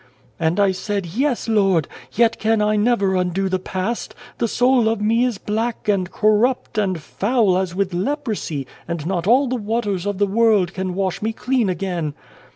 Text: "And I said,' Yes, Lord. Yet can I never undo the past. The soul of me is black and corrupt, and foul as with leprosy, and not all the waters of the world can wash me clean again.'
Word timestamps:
"And 0.39 0.59
I 0.59 0.71
said,' 0.71 1.05
Yes, 1.21 1.47
Lord. 1.47 1.87
Yet 2.11 2.39
can 2.39 2.59
I 2.59 2.75
never 2.75 3.15
undo 3.15 3.49
the 3.49 3.59
past. 3.59 4.15
The 4.39 4.47
soul 4.47 4.89
of 4.89 4.99
me 4.99 5.23
is 5.25 5.37
black 5.37 5.87
and 5.87 6.09
corrupt, 6.09 6.79
and 6.79 6.99
foul 6.99 7.55
as 7.55 7.75
with 7.75 7.93
leprosy, 7.93 8.65
and 8.87 9.05
not 9.05 9.27
all 9.27 9.45
the 9.47 9.55
waters 9.55 10.07
of 10.07 10.17
the 10.17 10.25
world 10.25 10.73
can 10.73 10.95
wash 10.95 11.21
me 11.21 11.33
clean 11.33 11.69
again.' 11.69 12.15